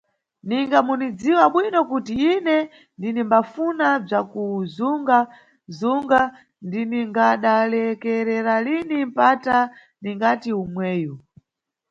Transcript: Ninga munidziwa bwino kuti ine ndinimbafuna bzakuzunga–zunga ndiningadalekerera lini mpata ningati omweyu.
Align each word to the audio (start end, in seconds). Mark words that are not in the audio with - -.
Ninga 0.47 0.77
munidziwa 0.87 1.43
bwino 1.53 1.79
kuti 1.89 2.13
ine 2.33 2.57
ndinimbafuna 2.97 3.87
bzakuzunga–zunga 4.05 6.21
ndiningadalekerera 6.67 8.55
lini 8.65 8.97
mpata 9.09 9.57
ningati 10.01 10.49
omweyu. 10.61 11.15